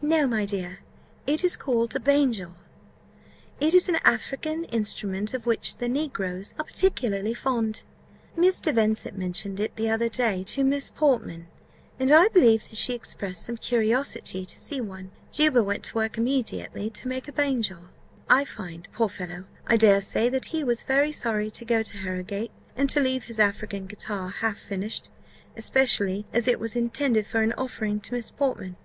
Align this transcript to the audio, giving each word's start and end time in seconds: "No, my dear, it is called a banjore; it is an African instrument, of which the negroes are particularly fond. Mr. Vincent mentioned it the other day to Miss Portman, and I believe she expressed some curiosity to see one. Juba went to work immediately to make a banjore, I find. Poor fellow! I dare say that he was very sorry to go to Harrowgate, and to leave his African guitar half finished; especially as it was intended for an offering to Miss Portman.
"No, 0.00 0.28
my 0.28 0.44
dear, 0.44 0.78
it 1.26 1.42
is 1.42 1.56
called 1.56 1.96
a 1.96 1.98
banjore; 1.98 2.54
it 3.58 3.74
is 3.74 3.88
an 3.88 3.96
African 4.04 4.62
instrument, 4.66 5.34
of 5.34 5.44
which 5.44 5.78
the 5.78 5.88
negroes 5.88 6.54
are 6.56 6.62
particularly 6.64 7.34
fond. 7.34 7.82
Mr. 8.38 8.72
Vincent 8.72 9.18
mentioned 9.18 9.58
it 9.58 9.74
the 9.74 9.90
other 9.90 10.08
day 10.08 10.44
to 10.44 10.62
Miss 10.62 10.88
Portman, 10.88 11.48
and 11.98 12.12
I 12.12 12.28
believe 12.28 12.62
she 12.72 12.94
expressed 12.94 13.42
some 13.44 13.56
curiosity 13.56 14.46
to 14.46 14.56
see 14.56 14.80
one. 14.80 15.10
Juba 15.32 15.64
went 15.64 15.82
to 15.86 15.96
work 15.96 16.16
immediately 16.16 16.88
to 16.90 17.08
make 17.08 17.26
a 17.26 17.32
banjore, 17.32 17.90
I 18.30 18.44
find. 18.44 18.88
Poor 18.92 19.08
fellow! 19.08 19.46
I 19.66 19.76
dare 19.76 20.00
say 20.00 20.28
that 20.28 20.44
he 20.44 20.62
was 20.62 20.84
very 20.84 21.10
sorry 21.10 21.50
to 21.50 21.64
go 21.64 21.82
to 21.82 21.98
Harrowgate, 21.98 22.52
and 22.76 22.88
to 22.88 23.00
leave 23.00 23.24
his 23.24 23.40
African 23.40 23.86
guitar 23.86 24.28
half 24.28 24.58
finished; 24.58 25.10
especially 25.56 26.24
as 26.32 26.46
it 26.46 26.60
was 26.60 26.76
intended 26.76 27.26
for 27.26 27.42
an 27.42 27.52
offering 27.54 27.98
to 28.02 28.12
Miss 28.14 28.30
Portman. 28.30 28.76